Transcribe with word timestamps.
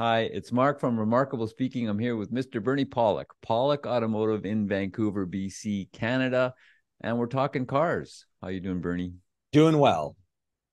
Hi, 0.00 0.20
it's 0.20 0.50
Mark 0.50 0.80
from 0.80 0.98
Remarkable 0.98 1.46
Speaking. 1.46 1.86
I'm 1.86 1.98
here 1.98 2.16
with 2.16 2.32
Mr. 2.32 2.64
Bernie 2.64 2.86
Pawlik, 2.86 3.26
Pawlik 3.46 3.84
Automotive 3.84 4.46
in 4.46 4.66
Vancouver, 4.66 5.26
BC, 5.26 5.92
Canada, 5.92 6.54
and 7.02 7.18
we're 7.18 7.26
talking 7.26 7.66
cars. 7.66 8.24
How 8.40 8.48
you 8.48 8.60
doing, 8.60 8.80
Bernie? 8.80 9.12
Doing 9.52 9.76
well. 9.76 10.16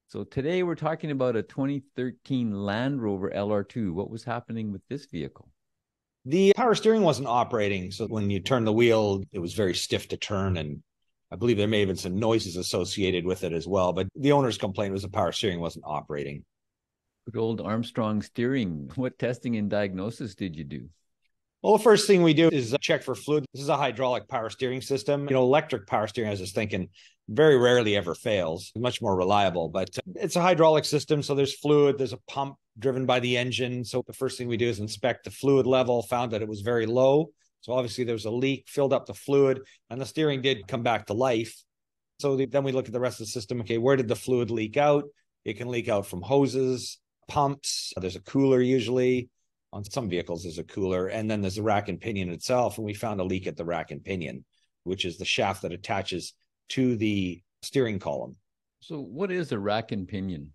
So 0.08 0.24
today 0.24 0.63
we're 0.63 0.76
talking 0.76 1.12
about 1.12 1.35
a 1.35 1.44
2013 1.44 2.53
Land 2.53 3.01
Rover 3.01 3.29
LR2. 3.29 3.92
What 3.92 4.10
was 4.10 4.24
happening 4.24 4.71
with 4.71 4.81
this 4.87 5.08
vehicle? 5.08 5.49
The 6.23 6.53
power 6.55 6.73
steering 6.73 7.01
wasn't 7.01 7.28
operating, 7.28 7.91
so 7.91 8.07
when 8.07 8.29
you 8.29 8.39
turn 8.39 8.63
the 8.63 8.71
wheel, 8.71 9.23
it 9.33 9.39
was 9.39 9.55
very 9.55 9.75
stiff 9.75 10.07
to 10.07 10.15
turn 10.15 10.55
and 10.55 10.81
I 11.31 11.35
believe 11.35 11.57
there 11.57 11.67
may 11.67 11.79
have 11.79 11.89
been 11.89 11.97
some 11.97 12.17
noises 12.17 12.55
associated 12.55 13.25
with 13.25 13.44
it 13.44 13.51
as 13.51 13.67
well, 13.67 13.91
but 13.91 14.07
the 14.15 14.31
owner's 14.31 14.57
complaint 14.57 14.94
was 14.94 15.01
the 15.01 15.09
power 15.09 15.33
steering 15.33 15.59
wasn't 15.59 15.83
operating. 15.85 16.45
Good 17.30 17.40
old 17.41 17.59
Armstrong 17.59 18.22
steering. 18.22 18.90
What 18.95 19.20
testing 19.20 19.58
and 19.58 19.70
diagnosis 19.70 20.34
did 20.34 20.55
you 20.55 20.63
do? 20.63 20.88
Well, 21.62 21.76
the 21.76 21.84
first 21.84 22.08
thing 22.08 22.23
we 22.23 22.34
do 22.34 22.48
is 22.48 22.73
uh, 22.73 22.77
check 22.80 23.03
for 23.03 23.16
fluid. 23.16 23.45
This 23.53 23.63
is 23.63 23.67
a 23.67 23.76
hydraulic 23.76 24.30
power 24.30 24.50
steering 24.50 24.80
system. 24.80 25.27
You 25.27 25.36
know, 25.36 25.44
electric 25.44 25.88
power 25.88 26.08
steering, 26.08 26.30
I 26.30 26.31
was 26.31 26.40
just 26.40 26.55
thinking, 26.55 26.88
very 27.27 27.58
rarely 27.58 27.98
ever 27.98 28.16
fails. 28.16 28.72
Much 28.77 29.02
more 29.02 29.17
reliable, 29.17 29.67
but 29.67 29.90
uh, 29.98 30.02
it's 30.16 30.38
a 30.38 30.41
hydraulic 30.41 30.86
system. 30.86 31.22
So 31.22 31.36
there's 31.36 31.53
fluid, 31.59 31.98
there's 31.98 32.13
a 32.13 32.20
pump 32.30 32.55
driven 32.80 33.05
by 33.05 33.20
the 33.20 33.36
engine. 33.36 33.84
So 33.84 34.02
the 34.08 34.14
first 34.14 34.38
thing 34.38 34.48
we 34.48 34.55
do 34.55 34.70
is 34.70 34.80
inspect 34.80 35.25
the 35.25 35.31
fluid 35.31 35.67
level, 35.67 36.03
found 36.03 36.31
that 36.31 36.41
it 36.41 36.48
was 36.48 36.62
very 36.62 36.86
low. 36.86 37.31
So 37.59 37.73
obviously 37.73 38.05
there 38.05 38.16
was 38.16 38.23
a 38.23 38.31
leak, 38.31 38.70
filled 38.70 38.94
up 38.94 39.05
the 39.05 39.14
fluid, 39.14 39.59
and 39.89 40.00
the 40.00 40.05
steering 40.05 40.41
did 40.41 40.66
come 40.66 40.81
back 40.81 41.08
to 41.08 41.14
life. 41.14 41.62
So 42.20 42.38
then 42.38 42.64
we 42.64 42.72
look 42.72 42.86
at 42.86 42.94
the 42.94 43.02
rest 43.02 43.20
of 43.20 43.25
the 43.25 43.31
system. 43.31 43.59
Okay, 43.62 43.80
where 43.80 43.98
did 43.98 44.08
the 44.08 44.16
fluid 44.16 44.50
leak 44.50 44.78
out? 44.78 45.03
It 45.44 45.58
can 45.58 45.67
leak 45.67 45.89
out 45.89 46.05
from 46.05 46.22
hoses, 46.22 47.00
pumps. 47.27 47.94
There's 47.98 48.16
a 48.16 48.22
cooler 48.22 48.61
usually. 48.61 49.30
On 49.73 49.83
some 49.83 50.09
vehicles, 50.09 50.44
there's 50.44 50.59
a 50.59 50.64
cooler, 50.64 51.08
and 51.08 51.30
then 51.30 51.42
there's 51.42 51.56
the 51.56 51.61
rack 51.61 51.89
and 51.89 52.00
pinion 52.00 52.30
itself. 52.30 52.78
And 52.78 52.86
we 52.86 52.94
found 52.94 53.19
a 53.19 53.25
leak 53.25 53.47
at 53.47 53.58
the 53.58 53.66
rack 53.66 53.92
and 53.92 54.03
pinion, 54.03 54.45
which 54.86 55.03
is 55.03 55.17
the 55.17 55.25
shaft 55.25 55.61
that 55.64 55.73
attaches 55.73 56.34
to 56.69 56.95
the 56.95 57.42
steering 57.61 58.00
column. 58.00 58.38
So, 58.80 59.02
what 59.02 59.30
is 59.30 59.52
a 59.52 59.59
rack 59.59 59.92
and 59.92 60.08
pinion? 60.08 60.53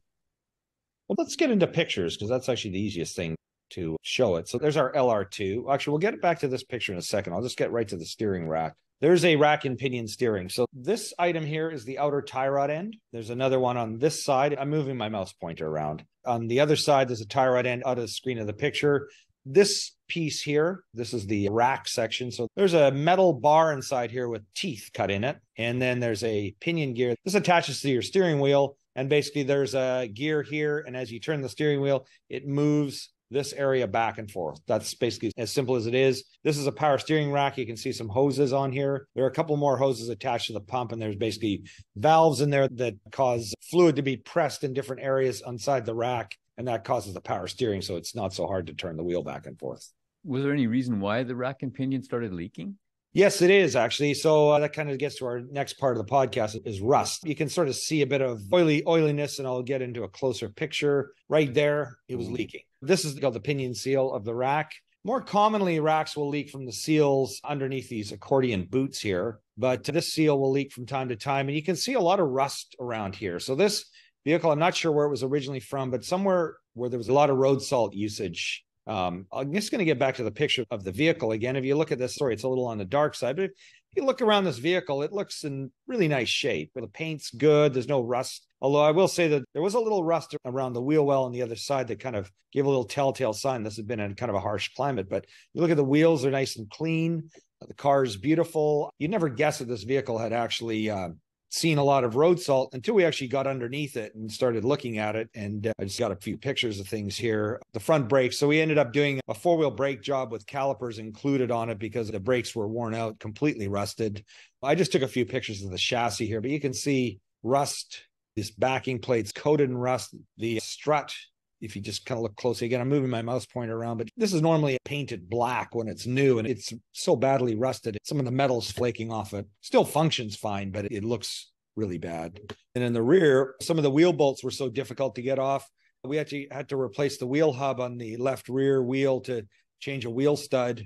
Well, 1.09 1.17
let's 1.19 1.37
get 1.37 1.51
into 1.51 1.67
pictures 1.67 2.17
because 2.17 2.31
that's 2.31 2.49
actually 2.49 2.73
the 2.73 2.81
easiest 2.81 3.15
thing 3.15 3.37
to 3.71 3.97
show 4.03 4.37
it. 4.37 4.49
So, 4.49 4.57
there's 4.57 4.79
our 4.79 4.93
LR2. 4.95 5.73
Actually, 5.73 5.91
we'll 5.93 5.99
get 5.99 6.15
it 6.15 6.23
back 6.23 6.39
to 6.41 6.49
this 6.49 6.65
picture 6.65 6.93
in 6.93 6.99
a 6.99 7.03
second. 7.03 7.35
I'll 7.35 7.43
just 7.43 7.59
get 7.59 7.71
right 7.71 7.89
to 7.89 7.97
the 7.99 8.07
steering 8.07 8.49
rack. 8.49 8.75
There's 9.03 9.25
a 9.25 9.35
rack 9.35 9.65
and 9.65 9.77
pinion 9.77 10.07
steering. 10.07 10.49
So 10.49 10.65
this 10.73 11.13
item 11.19 11.45
here 11.45 11.69
is 11.69 11.85
the 11.85 11.99
outer 11.99 12.23
tie 12.23 12.47
rod 12.47 12.71
end. 12.71 12.97
There's 13.13 13.31
another 13.31 13.59
one 13.59 13.77
on 13.77 13.99
this 13.99 14.23
side. 14.23 14.55
I'm 14.57 14.71
moving 14.71 14.97
my 14.97 15.09
mouse 15.09 15.33
pointer 15.33 15.67
around. 15.67 16.05
On 16.25 16.47
the 16.47 16.61
other 16.61 16.77
side, 16.77 17.09
there's 17.09 17.21
a 17.21 17.27
tie 17.27 17.49
rod 17.49 17.67
end 17.67 17.83
out 17.87 17.99
of 17.99 18.05
the 18.05 18.09
screen 18.09 18.39
of 18.39 18.47
the 18.47 18.53
picture. 18.53 19.09
This 19.45 19.93
piece 20.09 20.41
here, 20.41 20.85
this 20.95 21.13
is 21.13 21.27
the 21.27 21.49
rack 21.49 21.89
section. 21.89 22.31
So 22.31 22.49
there's 22.55 22.75
a 22.75 22.93
metal 22.93 23.33
bar 23.33 23.73
inside 23.73 24.11
here 24.11 24.29
with 24.29 24.43
teeth 24.55 24.91
cut 24.95 25.11
in 25.11 25.25
it. 25.25 25.39
And 25.57 25.83
then 25.83 25.99
there's 25.99 26.23
a 26.23 26.55
pinion 26.61 26.95
gear. 26.95 27.15
This 27.25 27.35
attaches 27.35 27.81
to 27.81 27.91
your 27.91 28.03
steering 28.03 28.41
wheel. 28.41 28.77
And 28.95 29.09
basically, 29.09 29.43
there's 29.43 29.75
a 29.75 30.09
gear 30.13 30.43
here. 30.43 30.85
And 30.87 30.97
as 30.97 31.11
you 31.11 31.19
turn 31.19 31.41
the 31.41 31.49
steering 31.49 31.81
wheel, 31.81 32.07
it 32.29 32.47
moves 32.47 33.09
this 33.33 33.53
area 33.53 33.87
back 33.87 34.19
and 34.19 34.31
forth. 34.31 34.61
That's 34.67 34.95
basically 34.95 35.33
as 35.37 35.51
simple 35.51 35.77
as 35.77 35.87
it 35.87 35.95
is. 35.95 36.25
This 36.45 36.59
is 36.59 36.67
a 36.67 36.73
power 36.73 36.99
steering 36.99 37.33
rack. 37.33 37.59
You 37.59 37.67
can 37.67 37.77
see 37.77 37.93
some 37.93 38.09
hoses 38.09 38.53
on 38.53 38.73
here. 38.73 39.07
There 39.15 39.25
are 39.25 39.29
a 39.29 39.35
couple 39.35 39.57
more 39.57 39.77
hoses 39.77 40.09
attached 40.09 40.49
to 40.49 40.53
the 40.53 40.61
pump, 40.61 40.93
and 40.93 41.01
there's 41.01 41.17
basically 41.17 41.65
valves 41.97 42.41
in 42.41 42.51
there 42.51 42.69
that 42.69 42.95
cause 43.11 43.55
fluid 43.71 43.97
to 43.97 44.03
be 44.03 44.17
pressed 44.17 44.65
in 44.65 44.75
different 44.75 45.03
areas 45.03 45.43
inside 45.47 45.87
the 45.87 45.95
rack, 45.95 46.37
and 46.59 46.69
that 46.69 46.85
causes 46.85 47.15
the 47.15 47.21
power 47.21 47.47
steering. 47.47 47.83
So 47.83 47.97
it's 47.97 48.15
not 48.15 48.33
so 48.33 48.47
hard 48.47 48.67
to 48.69 48.75
turn 48.75 48.97
the 48.97 49.05
wheel 49.05 49.23
back 49.23 49.47
and 49.47 49.59
forth. 49.59 49.93
Was 50.25 50.43
there 50.43 50.53
any 50.53 50.69
reason 50.69 51.01
why 51.01 51.25
the 51.25 51.35
rack 51.35 51.63
and 51.63 51.75
pinion 51.75 52.03
started 52.03 52.33
leaking? 52.33 52.77
Yes, 53.15 53.43
it 53.43 53.51
is 53.51 53.77
actually. 53.77 54.15
So 54.15 54.51
uh, 54.51 54.61
that 54.61 54.73
kind 54.73 54.91
of 54.91 54.99
gets 54.99 55.17
to 55.17 55.27
our 55.27 55.41
next 55.41 55.75
part 55.75 55.97
of 55.99 56.07
the 56.07 56.11
podcast 56.11 56.67
is 56.67 56.81
rust. 56.81 57.27
You 57.27 57.35
can 57.35 57.49
sort 57.49 57.69
of 57.69 57.77
see 57.77 58.01
a 58.01 58.07
bit 58.07 58.23
of 58.23 58.41
oily 58.53 58.83
oiliness, 58.87 59.39
and 59.39 59.47
I'll 59.47 59.63
get 59.63 59.83
into 59.83 60.05
a 60.05 60.09
closer 60.09 60.49
picture. 60.49 61.13
Right 61.29 61.53
there, 61.53 61.99
it 62.09 62.17
was 62.17 62.31
leaking. 62.31 62.63
This 62.81 63.05
is 63.05 63.19
called 63.19 63.35
the 63.35 63.41
pinion 63.41 63.75
seal 63.75 64.13
of 64.13 64.25
the 64.25 64.35
rack. 64.35 64.73
More 65.05 65.21
commonly, 65.21 65.79
racks 65.81 66.17
will 66.17 66.29
leak 66.29 66.49
from 66.49 66.65
the 66.65 66.73
seals 66.73 67.41
underneath 67.45 67.89
these 67.89 68.13
accordion 68.13 68.67
boots 68.71 69.01
here, 69.01 69.41
but 69.59 69.85
this 69.85 70.13
seal 70.13 70.39
will 70.39 70.53
leak 70.53 70.73
from 70.73 70.87
time 70.87 71.09
to 71.09 71.17
time. 71.17 71.49
And 71.49 71.57
you 71.57 71.63
can 71.63 71.77
see 71.77 71.95
a 71.95 72.01
lot 72.01 72.21
of 72.21 72.29
rust 72.29 72.77
around 72.81 73.15
here. 73.15 73.41
So, 73.41 73.55
this 73.55 73.85
vehicle, 74.25 74.51
I'm 74.51 74.59
not 74.59 74.75
sure 74.75 74.93
where 74.93 75.07
it 75.07 75.11
was 75.11 75.23
originally 75.23 75.61
from, 75.61 75.91
but 75.91 76.05
somewhere 76.05 76.57
where 76.73 76.89
there 76.89 76.99
was 76.99 77.09
a 77.09 77.13
lot 77.13 77.29
of 77.29 77.37
road 77.37 77.61
salt 77.63 77.93
usage 77.95 78.65
um, 78.87 79.27
I'm 79.33 79.53
just 79.53 79.71
going 79.71 79.79
to 79.79 79.85
get 79.85 79.99
back 79.99 80.17
to 80.17 80.25
the 80.25 80.31
picture 80.31 80.65
of 80.71 80.85
the 80.85 80.93
vehicle 80.93 81.33
again. 81.33 81.57
If 81.57 81.65
you 81.65 81.77
look 81.77 81.93
at 81.93 81.99
this 81.99 82.15
story, 82.15 82.35
it's 82.35 82.43
a 82.43 82.49
little 82.49 82.67
on 82.67 82.79
the 82.79 82.85
dark 82.85 83.15
side, 83.15 83.37
but 83.37 83.45
if 83.45 83.97
you 83.97 84.05
look 84.05 84.23
around 84.23 84.45
this 84.45 84.59
vehicle, 84.59 85.03
it 85.03 85.13
looks 85.13 85.45
in 85.45 85.71
really 85.87 86.09
nice 86.09 86.29
shape. 86.29 86.71
The 86.75 86.87
paint's 86.87 87.31
good. 87.31 87.75
There's 87.75 87.89
no 87.89 88.03
rust. 88.03 88.47
Although 88.61 88.83
I 88.83 88.91
will 88.91 89.09
say 89.09 89.29
that 89.29 89.45
there 89.53 89.63
was 89.63 89.75
a 89.75 89.81
little 89.81 90.03
rust 90.03 90.35
around 90.45 90.73
the 90.73 90.83
wheel 90.83 91.05
well 91.05 91.25
on 91.25 91.33
the 91.33 91.43
other 91.43 91.57
side 91.57 91.89
that 91.89 92.01
kind 92.01 92.17
of 92.17 92.31
gave 92.53 92.65
a 92.65 92.69
little 92.69 92.85
telltale 92.85 93.35
sign 93.35 93.63
this 93.63 93.77
has 93.77 93.85
been 93.85 94.01
in 94.01 94.15
kind 94.15 94.31
of 94.31 94.37
a 94.37 94.41
harsh 94.41 94.71
climate. 94.75 95.11
But 95.11 95.27
you 95.53 95.61
look 95.61 95.71
at 95.71 95.77
the 95.77 95.85
wheels; 95.85 96.23
they're 96.23 96.31
nice 96.31 96.57
and 96.57 96.71
clean. 96.71 97.29
The 97.69 97.75
car 97.75 98.03
is 98.03 98.17
beautiful. 98.17 98.91
You'd 98.99 99.11
never 99.11 99.29
guess 99.29 99.59
that 99.59 99.69
this 99.69 99.85
vehicle 99.85 100.19
had 100.19 100.33
actually 100.33 100.91
uh, 100.91 101.11
seen 101.53 101.77
a 101.77 101.85
lot 101.85 102.03
of 102.03 102.17
road 102.17 102.41
salt 102.41 102.73
until 102.73 102.95
we 102.95 103.05
actually 103.05 103.29
got 103.29 103.47
underneath 103.47 103.97
it 103.97 104.15
and 104.15 104.33
started 104.33 104.65
looking 104.65 104.99
at 104.99 105.15
it. 105.15 105.29
And 105.35 105.67
uh, 105.67 105.73
I 105.79 105.85
just 105.85 105.99
got 105.99 106.11
a 106.11 106.17
few 106.17 106.39
pictures 106.39 106.81
of 106.81 106.89
things 106.89 107.17
here. 107.17 107.61
The 107.75 107.81
front 107.81 108.09
brakes. 108.09 108.39
So 108.39 108.49
we 108.49 108.61
ended 108.61 108.79
up 108.79 108.93
doing 108.93 109.21
a 109.29 109.35
four 109.35 109.59
wheel 109.59 109.71
brake 109.71 110.03
job 110.03 110.33
with 110.33 110.47
calipers 110.47 110.99
included 110.99 111.51
on 111.51 111.69
it 111.69 111.79
because 111.79 112.11
the 112.11 112.19
brakes 112.19 112.57
were 112.57 112.67
worn 112.67 112.95
out, 112.95 113.19
completely 113.19 113.69
rusted. 113.69 114.25
I 114.63 114.75
just 114.75 114.93
took 114.93 115.03
a 115.03 115.09
few 115.09 115.27
pictures 115.27 115.63
of 115.63 115.71
the 115.71 115.79
chassis 115.79 116.27
here, 116.27 116.41
but 116.41 116.51
you 116.51 116.61
can 116.61 116.73
see 116.73 117.21
rust. 117.43 118.07
This 118.35 118.51
backing 118.51 118.99
plate's 118.99 119.31
coated 119.31 119.69
in 119.69 119.77
rust. 119.77 120.15
The 120.39 120.59
strut 120.61 121.15
if 121.63 121.77
you 121.77 121.81
just 121.81 122.05
kind 122.05 122.19
of 122.19 122.23
look 122.23 122.37
closely 122.37 122.67
again, 122.67 122.81
I'm 122.81 122.89
moving 122.89 123.09
my 123.09 123.23
mouse 123.23 123.47
pointer 123.47 123.77
around, 123.77 123.99
but 123.99 124.09
this 124.17 124.33
is 124.33 124.43
normally 124.43 124.77
painted 124.85 125.31
black 125.31 125.75
when 125.75 125.89
it's 125.89 126.07
new 126.07 126.39
and 126.39 126.47
it's 126.47 126.73
so 126.91 127.15
badly 127.15 127.55
rusted. 127.55 127.97
Some 128.03 128.19
of 128.19 128.25
the 128.25 128.33
metal's 128.33 128.71
flaking 128.71 129.13
off 129.13 129.33
it. 129.33 129.47
Still 129.61 129.85
functions 129.85 130.37
fine, 130.37 130.73
but 130.73 130.87
it 130.87 131.05
looks 131.05 131.51
really 131.77 131.99
bad. 131.99 132.41
And 132.75 132.83
in 132.83 132.93
the 132.93 133.03
rear, 133.03 133.55
some 133.63 133.79
of 133.79 133.85
the 133.85 133.91
wheel 133.91 134.13
bolts 134.13 134.43
were 134.43 134.51
so 134.51 134.69
difficult 134.69 135.15
to 135.15 135.23
get 135.23 135.39
off. 135.39 135.69
We 136.05 136.19
actually 136.19 136.49
had 136.51 136.69
to 136.71 136.77
replace 136.77 137.17
the 137.17 137.29
wheel 137.29 137.53
hub 137.53 137.81
on 137.81 137.97
the 137.97 138.17
left 138.17 138.49
rear 138.49 138.83
wheel 138.83 139.21
to 139.23 139.47
change 139.79 140.05
a 140.05 140.11
wheel 140.11 140.37
stud, 140.37 140.83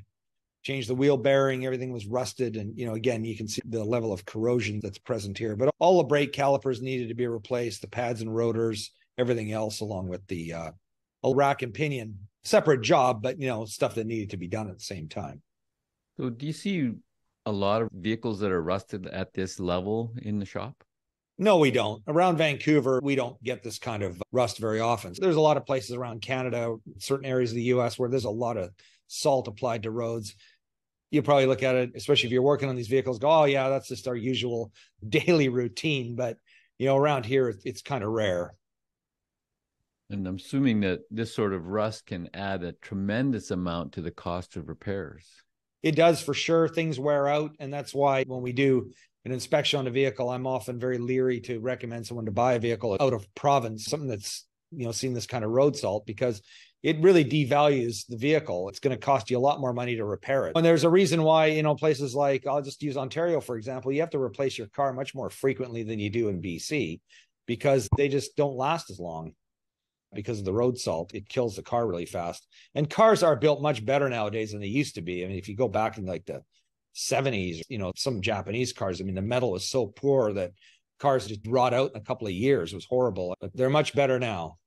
change 0.62 0.88
the 0.88 0.94
wheel 0.94 1.16
bearing. 1.16 1.64
Everything 1.64 1.90
was 1.90 2.06
rusted. 2.06 2.56
And, 2.56 2.78
you 2.78 2.84
know, 2.84 2.94
again, 2.94 3.24
you 3.24 3.34
can 3.34 3.48
see 3.48 3.62
the 3.64 3.82
level 3.82 4.12
of 4.12 4.26
corrosion 4.26 4.78
that's 4.82 4.98
present 4.98 5.38
here. 5.38 5.56
But 5.56 5.70
all 5.78 5.98
the 5.98 6.04
brake 6.04 6.34
calipers 6.34 6.82
needed 6.82 7.08
to 7.08 7.14
be 7.14 7.26
replaced, 7.26 7.80
the 7.80 7.88
pads 7.88 8.20
and 8.20 8.34
rotors, 8.34 8.90
everything 9.18 9.52
else 9.52 9.80
along 9.80 10.08
with 10.08 10.26
the 10.26 10.52
uh, 10.52 10.70
rack 11.24 11.62
and 11.62 11.74
pinion. 11.74 12.18
Separate 12.44 12.82
job, 12.82 13.22
but 13.22 13.40
you 13.40 13.48
know 13.48 13.64
stuff 13.64 13.96
that 13.96 14.06
needed 14.06 14.30
to 14.30 14.36
be 14.36 14.46
done 14.46 14.68
at 14.68 14.78
the 14.78 14.84
same 14.84 15.08
time. 15.08 15.42
So, 16.16 16.30
do 16.30 16.46
you 16.46 16.52
see 16.52 16.92
a 17.44 17.52
lot 17.52 17.82
of 17.82 17.88
vehicles 17.92 18.40
that 18.40 18.52
are 18.52 18.62
rusted 18.62 19.06
at 19.06 19.32
this 19.32 19.58
level 19.58 20.14
in 20.22 20.38
the 20.38 20.46
shop? 20.46 20.84
No, 21.38 21.58
we 21.58 21.70
don't. 21.70 22.02
Around 22.06 22.38
Vancouver, 22.38 22.98
we 23.02 23.14
don't 23.14 23.42
get 23.42 23.62
this 23.62 23.78
kind 23.78 24.02
of 24.02 24.22
rust 24.32 24.58
very 24.58 24.80
often. 24.80 25.14
So 25.14 25.20
there's 25.20 25.36
a 25.36 25.40
lot 25.40 25.58
of 25.58 25.66
places 25.66 25.94
around 25.94 26.22
Canada, 26.22 26.76
certain 26.98 27.26
areas 27.26 27.50
of 27.50 27.56
the 27.56 27.64
US 27.64 27.98
where 27.98 28.08
there's 28.08 28.24
a 28.24 28.30
lot 28.30 28.56
of 28.56 28.70
salt 29.06 29.46
applied 29.46 29.82
to 29.82 29.90
roads. 29.90 30.34
You 31.10 31.22
probably 31.22 31.46
look 31.46 31.62
at 31.62 31.74
it, 31.74 31.92
especially 31.94 32.28
if 32.28 32.32
you're 32.32 32.42
working 32.42 32.70
on 32.70 32.76
these 32.76 32.88
vehicles, 32.88 33.18
go, 33.18 33.28
oh, 33.30 33.44
yeah, 33.44 33.68
that's 33.68 33.88
just 33.88 34.08
our 34.08 34.16
usual 34.16 34.72
daily 35.08 35.50
routine. 35.50 36.16
But, 36.16 36.38
you 36.78 36.86
know, 36.86 36.96
around 36.96 37.26
here, 37.26 37.54
it's 37.64 37.82
kind 37.82 38.02
of 38.02 38.10
rare. 38.10 38.54
And 40.08 40.26
I'm 40.26 40.36
assuming 40.36 40.80
that 40.80 41.00
this 41.10 41.34
sort 41.34 41.52
of 41.52 41.66
rust 41.66 42.06
can 42.06 42.30
add 42.32 42.62
a 42.62 42.72
tremendous 42.72 43.50
amount 43.50 43.92
to 43.94 44.02
the 44.02 44.10
cost 44.10 44.56
of 44.56 44.68
repairs. 44.68 45.26
It 45.82 45.96
does 45.96 46.20
for 46.20 46.34
sure. 46.34 46.68
Things 46.68 46.98
wear 46.98 47.28
out. 47.28 47.52
And 47.58 47.72
that's 47.72 47.94
why 47.94 48.24
when 48.24 48.42
we 48.42 48.52
do 48.52 48.92
an 49.24 49.32
inspection 49.32 49.80
on 49.80 49.86
a 49.86 49.90
vehicle, 49.90 50.30
I'm 50.30 50.46
often 50.46 50.78
very 50.78 50.98
leery 50.98 51.40
to 51.42 51.58
recommend 51.58 52.06
someone 52.06 52.26
to 52.26 52.32
buy 52.32 52.54
a 52.54 52.60
vehicle 52.60 52.96
out 53.00 53.12
of 53.12 53.26
province, 53.34 53.86
something 53.86 54.08
that's, 54.08 54.46
you 54.70 54.84
know, 54.84 54.92
seen 54.92 55.12
this 55.12 55.26
kind 55.26 55.44
of 55.44 55.50
road 55.50 55.76
salt 55.76 56.06
because 56.06 56.40
it 56.84 57.00
really 57.00 57.24
devalues 57.24 58.06
the 58.08 58.16
vehicle. 58.16 58.68
It's 58.68 58.78
going 58.78 58.96
to 58.96 59.04
cost 59.04 59.28
you 59.28 59.38
a 59.38 59.40
lot 59.40 59.60
more 59.60 59.72
money 59.72 59.96
to 59.96 60.04
repair 60.04 60.46
it. 60.46 60.52
And 60.54 60.64
there's 60.64 60.84
a 60.84 60.90
reason 60.90 61.24
why, 61.24 61.46
you 61.46 61.64
know, 61.64 61.74
places 61.74 62.14
like 62.14 62.46
I'll 62.46 62.62
just 62.62 62.82
use 62.82 62.96
Ontario, 62.96 63.40
for 63.40 63.56
example, 63.56 63.90
you 63.90 64.00
have 64.00 64.10
to 64.10 64.22
replace 64.22 64.56
your 64.56 64.68
car 64.68 64.92
much 64.92 65.12
more 65.12 65.30
frequently 65.30 65.82
than 65.82 65.98
you 65.98 66.10
do 66.10 66.28
in 66.28 66.40
BC 66.40 67.00
because 67.46 67.88
they 67.96 68.08
just 68.08 68.36
don't 68.36 68.56
last 68.56 68.90
as 68.90 69.00
long 69.00 69.32
because 70.14 70.38
of 70.38 70.44
the 70.44 70.52
road 70.52 70.78
salt. 70.78 71.14
It 71.14 71.28
kills 71.28 71.56
the 71.56 71.62
car 71.62 71.86
really 71.86 72.06
fast. 72.06 72.46
And 72.74 72.88
cars 72.88 73.22
are 73.22 73.36
built 73.36 73.62
much 73.62 73.84
better 73.84 74.08
nowadays 74.08 74.52
than 74.52 74.60
they 74.60 74.66
used 74.66 74.94
to 74.96 75.02
be. 75.02 75.24
I 75.24 75.28
mean, 75.28 75.38
if 75.38 75.48
you 75.48 75.56
go 75.56 75.68
back 75.68 75.98
in 75.98 76.06
like 76.06 76.24
the 76.26 76.42
70s, 76.94 77.62
you 77.68 77.78
know, 77.78 77.92
some 77.96 78.22
Japanese 78.22 78.72
cars, 78.72 79.00
I 79.00 79.04
mean, 79.04 79.14
the 79.14 79.22
metal 79.22 79.50
was 79.50 79.68
so 79.68 79.86
poor 79.86 80.32
that 80.34 80.52
cars 80.98 81.26
just 81.26 81.46
rot 81.46 81.74
out 81.74 81.90
in 81.94 82.00
a 82.00 82.04
couple 82.04 82.26
of 82.26 82.32
years. 82.32 82.72
It 82.72 82.76
was 82.76 82.86
horrible. 82.86 83.34
But 83.40 83.54
they're 83.54 83.70
much 83.70 83.94
better 83.94 84.18
now. 84.18 84.58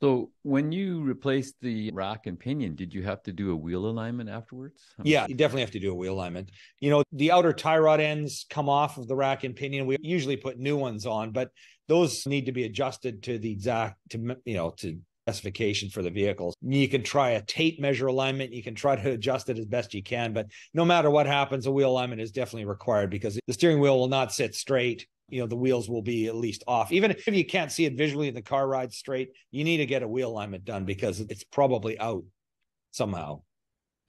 So 0.00 0.30
when 0.42 0.70
you 0.70 1.02
replaced 1.02 1.56
the 1.60 1.90
rack 1.92 2.26
and 2.26 2.38
pinion, 2.38 2.76
did 2.76 2.94
you 2.94 3.02
have 3.02 3.22
to 3.24 3.32
do 3.32 3.50
a 3.50 3.56
wheel 3.56 3.86
alignment 3.86 4.30
afterwards? 4.30 4.84
Yeah, 5.02 5.26
you 5.26 5.34
definitely 5.34 5.62
have 5.62 5.72
to 5.72 5.80
do 5.80 5.90
a 5.90 5.94
wheel 5.94 6.14
alignment. 6.14 6.50
You 6.78 6.90
know, 6.90 7.02
the 7.12 7.32
outer 7.32 7.52
tie 7.52 7.78
rod 7.78 8.00
ends 8.00 8.46
come 8.48 8.68
off 8.68 8.96
of 8.96 9.08
the 9.08 9.16
rack 9.16 9.42
and 9.42 9.56
pinion. 9.56 9.86
We 9.86 9.96
usually 10.00 10.36
put 10.36 10.58
new 10.58 10.76
ones 10.76 11.04
on, 11.04 11.32
but 11.32 11.50
those 11.88 12.26
need 12.26 12.46
to 12.46 12.52
be 12.52 12.64
adjusted 12.64 13.24
to 13.24 13.38
the 13.38 13.50
exact 13.50 13.96
to 14.10 14.36
you 14.44 14.54
know 14.54 14.70
to 14.78 15.00
specification 15.26 15.90
for 15.90 16.02
the 16.02 16.10
vehicles. 16.10 16.54
You 16.62 16.88
can 16.88 17.02
try 17.02 17.30
a 17.30 17.42
tape 17.42 17.80
measure 17.80 18.06
alignment. 18.06 18.52
You 18.52 18.62
can 18.62 18.74
try 18.74 18.96
to 18.96 19.10
adjust 19.10 19.50
it 19.50 19.58
as 19.58 19.66
best 19.66 19.92
you 19.94 20.02
can, 20.02 20.32
but 20.32 20.46
no 20.72 20.84
matter 20.84 21.10
what 21.10 21.26
happens, 21.26 21.66
a 21.66 21.72
wheel 21.72 21.90
alignment 21.90 22.20
is 22.20 22.30
definitely 22.30 22.64
required 22.64 23.10
because 23.10 23.38
the 23.46 23.52
steering 23.52 23.80
wheel 23.80 23.98
will 23.98 24.08
not 24.08 24.32
sit 24.32 24.54
straight. 24.54 25.06
You 25.28 25.40
know, 25.40 25.46
the 25.46 25.56
wheels 25.56 25.88
will 25.88 26.02
be 26.02 26.26
at 26.26 26.34
least 26.34 26.64
off. 26.66 26.90
Even 26.92 27.10
if 27.10 27.26
you 27.26 27.44
can't 27.44 27.70
see 27.70 27.84
it 27.84 27.94
visually, 27.94 28.30
the 28.30 28.42
car 28.42 28.66
rides 28.66 28.96
straight, 28.96 29.32
you 29.50 29.64
need 29.64 29.78
to 29.78 29.86
get 29.86 30.02
a 30.02 30.08
wheel 30.08 30.30
alignment 30.30 30.64
done 30.64 30.84
because 30.84 31.20
it's 31.20 31.44
probably 31.44 31.98
out 31.98 32.24
somehow. 32.92 33.42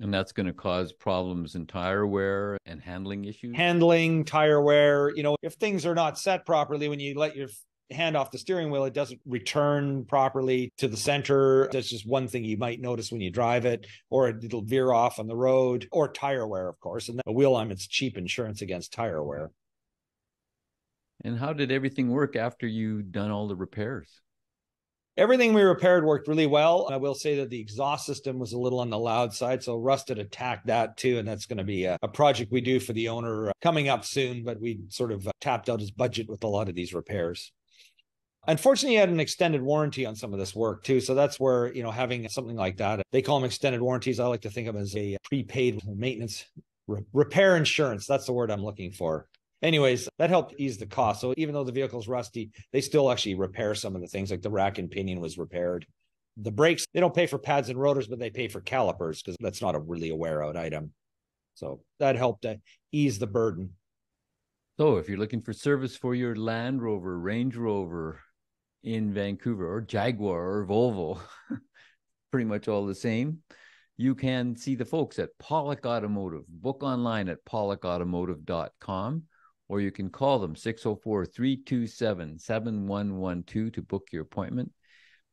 And 0.02 0.14
that's 0.14 0.32
going 0.32 0.48
to 0.48 0.54
cause 0.54 0.94
problems 0.94 1.56
in 1.56 1.68
tire 1.68 2.08
wear 2.08 2.58
and 2.66 2.82
handling 2.82 3.26
issues. 3.26 3.56
Handling, 3.56 4.24
tire 4.24 4.62
wear, 4.62 5.12
you 5.14 5.24
know, 5.24 5.36
if 5.42 5.56
things 5.56 5.86
are 5.86 5.96
not 5.96 6.18
set 6.18 6.46
properly 6.46 6.88
when 6.88 7.02
you 7.02 7.20
let 7.20 7.36
your 7.36 7.50
hand 7.92 8.16
off 8.16 8.32
the 8.32 8.38
steering 8.38 8.72
wheel, 8.72 8.86
it 8.86 8.94
doesn't 8.94 9.20
return 9.26 10.06
properly 10.06 10.72
to 10.78 10.88
the 10.88 10.96
center. 10.96 11.68
That's 11.72 11.90
just 11.90 12.08
one 12.08 12.28
thing 12.28 12.46
you 12.46 12.56
might 12.56 12.80
notice 12.80 13.12
when 13.12 13.20
you 13.20 13.32
drive 13.32 13.66
it, 13.66 13.88
or 14.10 14.30
it'll 14.30 14.62
veer 14.62 14.94
off 14.94 15.20
on 15.20 15.28
the 15.28 15.36
road, 15.36 15.88
or 15.92 16.08
tire 16.12 16.48
wear, 16.48 16.70
of 16.70 16.80
course. 16.80 17.10
And 17.10 17.20
the 17.26 17.32
wheel 17.32 17.52
alignment's 17.52 17.88
cheap 17.88 18.18
insurance 18.18 18.62
against 18.62 18.94
tire 18.94 19.24
wear. 19.24 19.52
And 21.24 21.38
how 21.38 21.54
did 21.54 21.72
everything 21.72 22.10
work 22.10 22.36
after 22.36 22.66
you 22.66 23.02
done 23.02 23.32
all 23.32 23.48
the 23.48 23.56
repairs? 23.56 24.22
Everything 25.18 25.54
we 25.54 25.64
repaired 25.64 26.06
worked 26.06 26.30
really 26.30 26.48
well. 26.48 26.88
I 26.90 26.96
will 26.96 27.14
say 27.14 27.36
that 27.38 27.50
the 27.50 27.60
exhaust 27.60 28.06
system 28.06 28.40
was 28.40 28.54
a 28.54 28.58
little 28.58 28.80
on 28.80 28.90
the 28.90 28.98
loud 28.98 29.34
side, 29.34 29.62
so 29.62 29.76
Rust 29.76 30.08
had 30.08 30.18
attacked 30.18 30.68
that 30.68 30.96
too, 30.96 31.18
and 31.18 31.28
that's 31.28 31.46
going 31.46 31.58
to 31.58 31.66
be 31.66 31.84
a, 31.84 31.98
a, 32.02 32.08
project 32.08 32.54
we 32.54 32.62
do 32.62 32.80
for 32.80 32.94
the 32.94 33.10
owner 33.10 33.50
uh, 33.50 33.52
coming 33.62 33.90
up 33.90 34.06
soon. 34.06 34.46
But 34.46 34.62
we 34.62 34.80
sort 34.88 35.12
of 35.12 35.28
uh, 35.28 35.32
tapped 35.42 35.68
out 35.68 35.82
his 35.82 35.92
budget 35.92 36.30
with 36.30 36.46
a 36.46 36.48
lot 36.48 36.70
of 36.70 36.76
these 36.76 36.94
repairs. 36.94 37.52
Unfortunately, 38.48 38.96
he 38.96 39.00
had 39.00 39.10
an 39.10 39.20
extended 39.20 39.62
warranty 39.62 40.06
on 40.06 40.16
some 40.16 40.32
of 40.32 40.40
this 40.40 40.56
work 40.56 40.84
too. 40.84 41.02
So 41.02 41.14
that's 41.14 41.38
where, 41.38 41.74
you 41.74 41.84
know, 41.84 41.92
having 41.92 42.28
something 42.30 42.56
like 42.56 42.78
that, 42.78 43.02
they 43.12 43.22
call 43.22 43.40
them 43.40 43.46
extended 43.46 43.82
warranties. 43.82 44.22
I 44.22 44.26
like 44.28 44.42
to 44.42 44.50
think 44.50 44.70
of 44.70 44.76
them 44.76 44.84
as 44.84 44.96
a 44.96 45.18
prepaid 45.26 45.82
maintenance 45.86 46.46
re- 46.88 47.04
repair 47.12 47.58
insurance. 47.58 48.08
That's 48.08 48.26
the 48.26 48.34
word 48.34 48.50
I'm 48.50 48.64
looking 48.64 48.92
for. 48.92 49.28
Anyways, 49.62 50.08
that 50.18 50.30
helped 50.30 50.56
ease 50.58 50.78
the 50.78 50.86
cost. 50.86 51.22
So 51.22 51.34
even 51.38 51.54
though 51.54 51.64
the 51.64 51.72
vehicle's 51.72 52.08
rusty, 52.08 52.52
they 52.72 52.82
still 52.82 53.12
actually 53.12 53.36
repair 53.36 53.76
some 53.76 53.96
of 53.96 54.02
the 54.02 54.08
things 54.08 54.32
like 54.32 54.42
the 54.42 54.50
rack 54.50 54.78
and 54.78 54.90
pinion 54.90 55.20
was 55.20 55.38
repaired. 55.38 55.86
The 56.38 56.52
brakes, 56.52 56.86
they 56.94 57.02
don't 57.02 57.14
pay 57.14 57.28
for 57.28 57.38
pads 57.38 57.70
and 57.70 57.80
rotors, 57.80 58.08
but 58.08 58.20
they 58.20 58.30
pay 58.30 58.48
for 58.48 58.62
calipers 58.62 59.22
because 59.22 59.36
that's 59.42 59.62
not 59.62 59.76
a 59.76 59.80
really 59.80 60.10
a 60.10 60.16
wear 60.16 60.44
out 60.44 60.56
item. 60.56 60.94
So 61.56 61.82
that 62.00 62.16
helped 62.16 62.44
to 62.44 62.62
ease 62.94 63.20
the 63.20 63.28
burden. 63.28 63.74
So 64.78 64.96
if 64.96 65.10
you're 65.10 65.18
looking 65.18 65.42
for 65.42 65.52
service 65.52 65.98
for 65.98 66.16
your 66.16 66.38
Land 66.38 66.82
Rover, 66.82 67.20
Range 67.20 67.54
Rover, 67.58 68.22
in 68.84 69.14
Vancouver 69.14 69.72
or 69.72 69.82
Jaguar 69.82 70.60
or 70.60 70.66
Volvo, 70.66 71.20
pretty 72.32 72.46
much 72.46 72.68
all 72.68 72.86
the 72.86 72.96
same. 72.96 73.40
You 73.98 74.16
can 74.16 74.56
see 74.56 74.76
the 74.76 74.86
folks 74.86 75.20
at 75.20 75.38
Pawlik 75.42 75.86
Automotive. 75.86 76.48
Book 76.48 76.84
online 76.84 77.28
at 77.28 77.44
pawlikautomotive.com 77.46 79.24
or 79.70 79.80
you 79.80 79.92
can 79.92 80.10
call 80.10 80.40
them 80.40 80.56
604 80.56 81.26
327 81.26 82.40
7112 82.40 83.72
to 83.72 83.82
book 83.84 84.08
your 84.12 84.24
appointment 84.24 84.72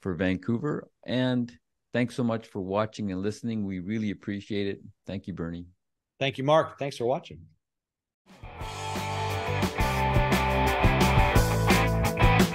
for 0.01 0.15
Vancouver. 0.15 0.89
And 1.05 1.51
thanks 1.93 2.15
so 2.15 2.23
much 2.23 2.47
for 2.47 2.61
watching 2.61 3.11
and 3.11 3.23
listening. 3.23 3.65
We 3.65 3.81
really 3.81 4.11
appreciate 4.11 4.69
it. 4.69 4.81
Thank 5.07 5.27
you, 5.27 5.33
Bernie. 5.33 5.67
Thank 6.21 6.39
you, 6.39 6.45
Mark. 6.45 6.79
Thanks 6.79 6.99
for 6.99 7.07
watching. 7.07 7.41